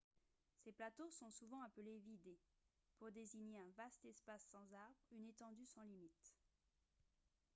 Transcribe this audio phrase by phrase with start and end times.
[0.57, 2.35] ces plateaux sont souvent appelés «vidde»
[2.97, 6.33] pour désigner un vaste espace sans arbre une étendue sans limites